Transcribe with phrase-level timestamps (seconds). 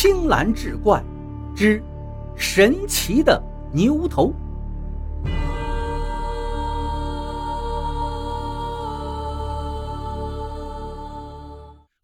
[0.00, 1.02] 青蓝志怪
[1.56, 1.82] 之
[2.36, 4.32] 神奇的牛头。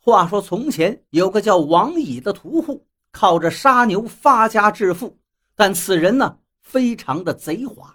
[0.00, 5.16] 话说从前有个叫王乙的屠户，靠着杀牛发家致富，
[5.54, 7.90] 但此人呢非常的贼猾。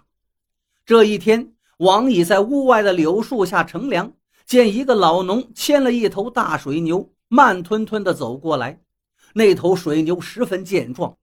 [0.86, 4.10] 这一天，王乙在屋外的柳树下乘凉，
[4.46, 8.80] 见一个老农牵了一头大水牛，慢吞吞的走过来。
[9.34, 11.16] 那头水牛十分健壮，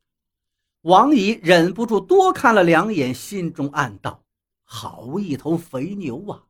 [0.81, 4.23] 王乙忍不住多看了两眼，心中暗道
[4.63, 6.43] ：“好一头肥牛啊！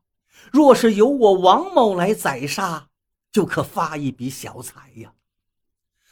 [0.52, 2.88] 若是由我王某来宰杀，
[3.32, 5.12] 就可发一笔小财呀！”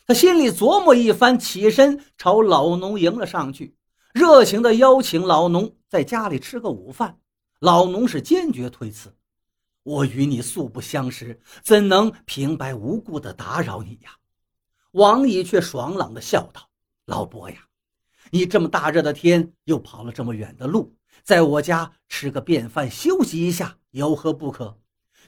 [0.06, 3.76] 他心里琢磨一番，起身朝老农迎了上去，
[4.12, 7.18] 热情地邀请老农在家里吃个午饭。
[7.60, 9.14] 老农是坚决推辞
[9.84, 14.16] ：“我与你素不相识，怎能平白无故地打扰你呀？”
[14.96, 16.70] 王乙却爽朗地笑道
[17.04, 17.58] ：“老伯呀，
[18.30, 20.90] 你这么大热的天，又跑了这么远的路，
[21.22, 24.78] 在我家吃个便饭，休息一下，有何不可？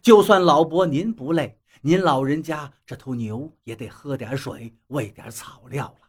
[0.00, 6.08] 就算老伯您不累，您老人家这头牛也得喝点水，喂点草料了。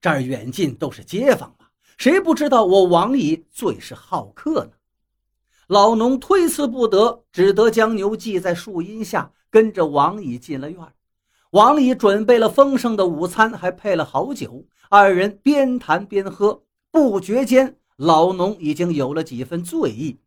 [0.00, 1.66] 这儿远近都是街坊嘛，
[1.98, 4.70] 谁不知道我王乙最是好客呢？”
[5.66, 10.78] 老农推辞不得，只得将牛系在树荫下，跟着王乙进了院。
[11.54, 14.64] 王乙准备了丰盛的午餐，还配了好酒。
[14.90, 20.18] 二人边谈边喝，不觉间，老农已经有了几分醉意。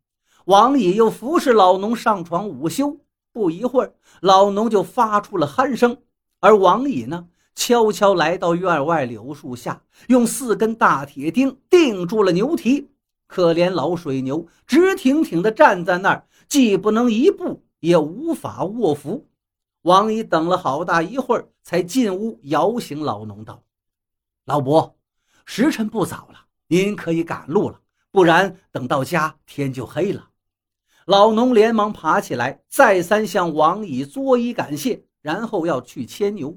[0.46, 2.96] 王乙又服侍老农上床午休。
[3.30, 5.98] 不一会儿，老农就发出了鼾声，
[6.40, 12.88] 而王乙呢，悄悄来到院外柳树下，用四根大铁钉钉住了牛蹄。
[13.26, 19.27] 可怜老水牛直挺挺地站在那儿，既不能一步，也无法卧伏。
[19.88, 23.64] 王乙等了好大一会儿，才进屋摇醒老农，道
[24.44, 24.94] ：“老伯，
[25.46, 30.28] 时辰不早了，您可以赶路了，不然等到家天就黑了。”
[31.06, 36.54] 老农连忙爬起来，再三向王乙作揖感谢，然后要去牵牛。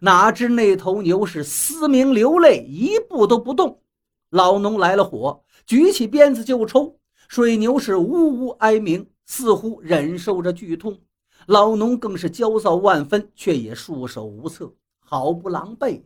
[0.00, 3.82] 哪知那头牛是嘶鸣流泪，一步都不动。
[4.30, 10.98] 老农来了火，举起鞭子就抽，水牛是呜呜哀鸣，似乎忍受着剧痛。
[11.46, 16.02] 老农更是焦躁万分，却也束手无策，好不狼狈呀！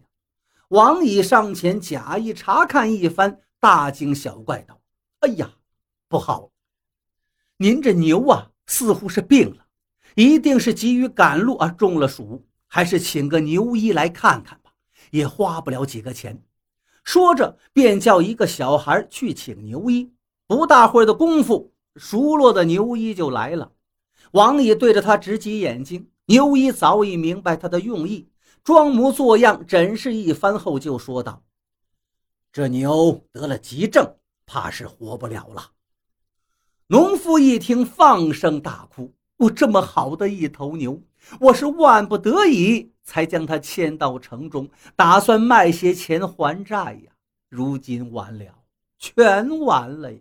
[0.69, 4.81] 王乙上前假意查看一番，大惊小怪道
[5.21, 5.51] ：“哎呀，
[6.09, 6.51] 不好！
[7.59, 9.67] 您这牛啊，似乎是病了，
[10.15, 14.73] 一定是急于赶路而中了暑，还是请个牛医来看看吧，
[15.11, 16.43] 也花不了几个钱。”
[17.05, 20.13] 说着，便叫一个小孩去请牛医。
[20.49, 23.71] 不大会儿的功夫，熟络的牛医就来了。
[24.37, 28.29] 王乙对着他直挤眼睛，牛一早已明白他的用意，
[28.63, 31.43] 装模作样诊视一番后，就说道
[32.53, 35.71] ：“这牛得了急症，怕是活不了了。”
[36.89, 41.01] 农夫一听，放声大哭：“我这么好的一头牛，
[41.41, 47.13] 我是万不得已才将它牵到城中，打算卖些钱还债呀！
[47.49, 48.45] 如今完了，
[48.99, 50.21] 全完了呀！”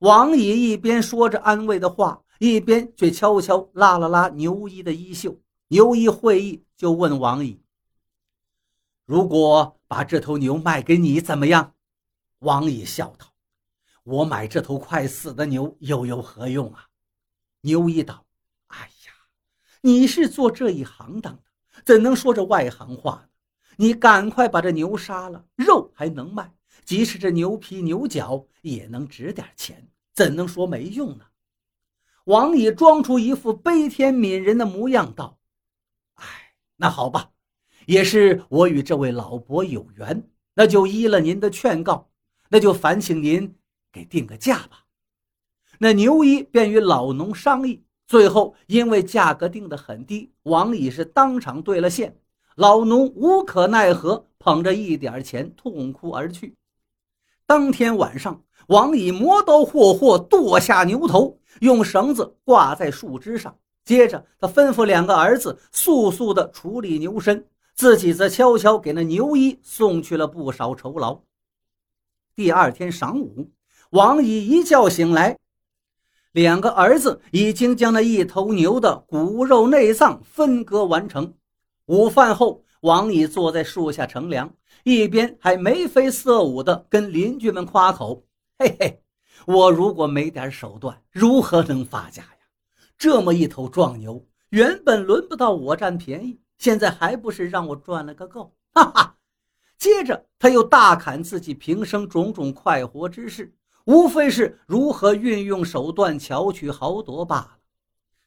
[0.00, 2.20] 王乙一边说着安慰的话。
[2.38, 7.62] 一边却悄悄拉了拉牛一的衣袖，牛一会意，就问王乙
[9.06, 11.74] ：“如果把这头牛卖给你，怎么样？”
[12.40, 13.26] 王乙笑道
[14.04, 16.88] ：“我买这头快死的牛又有何用啊？”
[17.62, 18.26] 牛一道
[18.68, 19.12] ：“哎呀，
[19.80, 21.42] 你是做这一行当的，
[21.84, 23.28] 怎能说这外行话？
[23.76, 26.52] 你赶快把这牛杀了，肉还能卖，
[26.84, 31.24] 即使这牛皮牛角也能值点钱，怎能说没用呢？”
[32.26, 35.38] 王乙装出一副悲天悯人的模样，道
[36.18, 36.24] ：“哎，
[36.74, 37.30] 那好吧，
[37.86, 42.10] 也是我与这位老伯有缘，那就依了您的劝告，
[42.48, 43.54] 那就烦请您
[43.92, 44.86] 给定个价吧。”
[45.78, 52.18] 那牛医便与老农商议，最后因为价格定得很低，王乙是当场兑了现，
[52.56, 56.56] 老农无可奈何，捧着一点钱痛哭而去。
[57.46, 61.38] 当天晚上，王乙磨刀霍霍剁下牛头。
[61.60, 71.20] 用绳子挂在树枝上，接着他吩咐两个儿子速速地处理牛身，自己则悄悄给那牛医送去了不少酬劳。
[72.34, 73.50] 第二天晌午，
[73.90, 75.38] 王乙一觉醒来，
[76.32, 81.34] 两个儿子已经将那一头牛的骨肉内脏分割完成。
[81.86, 84.52] 午饭后，王乙坐在树下乘凉，
[84.84, 88.24] 一边还眉飞色舞地跟邻居们夸口
[88.58, 89.02] ：“嘿嘿。”
[89.46, 92.30] 我如果没点手段，如何能发家呀？
[92.98, 98.52] 这么一头壮牛，原本轮不到我占便宜，现在还不是让我赚了个够？
[98.74, 99.16] 哈哈，
[99.78, 103.54] 接着他又大砍自己平生种种快活之事，
[103.84, 107.50] 无非是如何运用手段巧取豪夺罢了。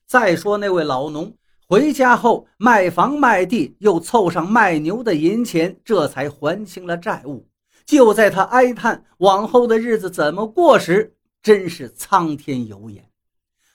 [0.05, 1.35] 再说那位老农
[1.67, 7.48] 回家后卖房卖地，又凑上卖牛的银钱，这才还清了债务。
[7.89, 13.09] 就在他哀叹往后的日子怎么过时，真是苍天有眼。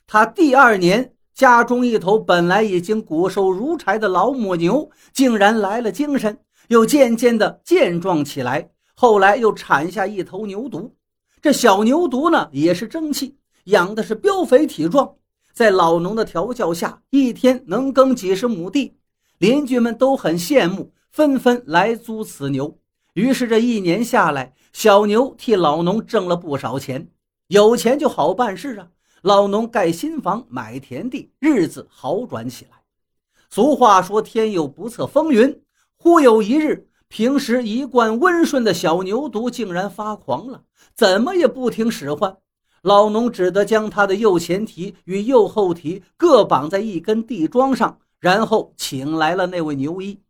[0.06, 1.10] 他第二年。
[1.34, 6.38] 家中一头本来已经骨瘦如柴的老母牛，竟然来了精神，
[6.68, 8.70] 又渐渐的健壮起来。
[8.94, 10.92] 后来又产下一头牛犊，
[11.42, 15.12] 这小牛犊呢也是争气，养的是膘肥体壮，
[15.52, 18.96] 在老农的调教下，一天能耕几十亩地。
[19.38, 22.78] 邻居们都很羡慕，纷纷来租此牛。
[23.14, 27.08] 于是这一年下来，小牛替老农挣了不少钱。
[27.46, 28.88] 有钱就好办事啊。
[29.22, 32.82] 老农盖新房，买田地，日子好转起来。
[33.48, 35.62] 俗话说：“天有不测风云。”
[35.96, 40.64] 忽有一日，平时一贯温顺的小牛犊竟然发狂了，
[40.94, 42.36] 怎么也不听使唤。
[42.82, 50.20] 老农只得将他的右前蹄与右后蹄各绑在一根地桩上，然后请来了那位牛医。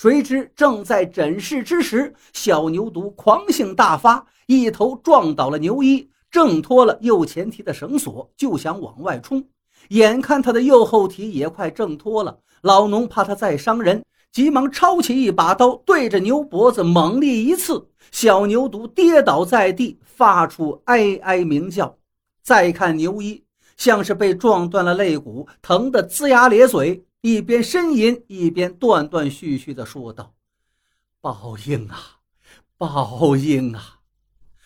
[0.00, 6.08] 谁知正在诊视之时，小牛犊狂性大发，一头撞倒了牛医。
[6.30, 9.44] 挣脱了右前蹄的绳索，就想往外冲。
[9.88, 17.84] 眼看他的右后蹄也快挣脱了，老农怕他再伤人，急忙抄起一把刀，对着牛脖子猛力一刺。
[18.12, 21.92] 小牛犊跌倒在地，发出哀哀鸣叫。
[22.44, 23.42] 再看牛一，
[23.76, 30.34] 像是被撞断了肋骨，疼得龇牙咧嘴，一边呻吟，一边断断续续地说道
[31.20, 32.20] ：“报应啊，
[32.78, 34.00] 报应啊！”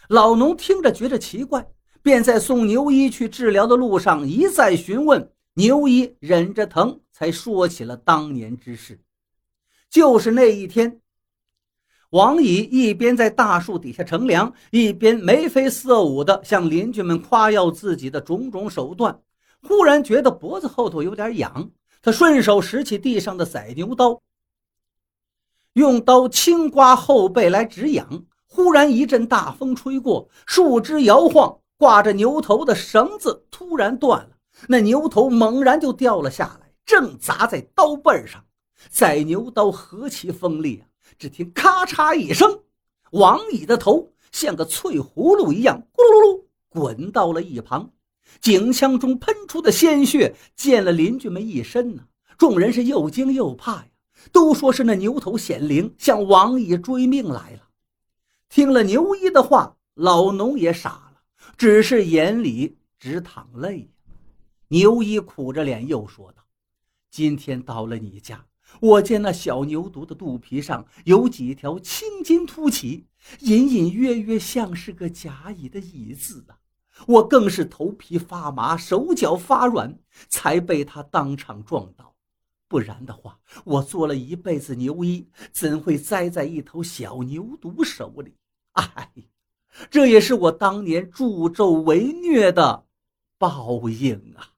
[0.08, 1.66] 老农听着觉着奇怪，
[2.02, 5.32] 便在送牛医去治疗的路上一再询问。
[5.54, 9.00] 牛医忍着疼，才说起了当年之事。
[9.90, 11.00] 就是那一天，
[12.10, 19.20] 王乙一边在大树底下乘凉，一边眉飞色舞地向邻居们夸耀自己的种种手段。
[19.60, 21.70] 忽然觉得脖子后头有点痒，
[22.02, 24.20] 他顺手拾起地上的宰牛刀，
[25.74, 28.24] 用刀轻刮后背来止痒。
[28.48, 34.30] 忽然一阵大风吹过，树枝摇晃，挂着牛头的绳子突然断了，
[34.68, 38.44] 那牛头猛然就掉了下来，正砸在刀背上。
[38.90, 40.90] 宰牛刀何其锋利啊！
[41.16, 42.60] 只听咔嚓一声，
[43.12, 47.92] 王乙的头像个脆葫芦一样，咕噜噜滚到了一旁，
[48.40, 52.08] 井腔中喷出的鲜血溅了邻居们一身呢。
[52.38, 53.86] 众人是又惊又怕呀，
[54.32, 57.68] 都说是那牛头显灵，向王乙追命来了。
[58.48, 61.22] 听了牛一的话，老农也傻了，
[61.56, 63.90] 只是眼里直淌泪。
[64.68, 66.44] 牛一苦着脸又说道
[67.10, 68.46] ：“今天到了你家，
[68.80, 73.04] 我见那小牛犊的肚皮上有几条青筋凸起，
[73.40, 76.58] 隐隐约约像是个甲乙的乙字啊！
[77.06, 79.98] 我更是头皮发麻，手脚发软，
[80.28, 82.14] 才被他当场撞倒。
[82.68, 88.34] 不然的话，我做了一辈子牛医，怎会栽在一头小牛犊手里？”
[88.72, 89.12] 哎，
[89.90, 92.86] 这也是我当年助纣为虐的
[93.36, 94.51] 报应啊！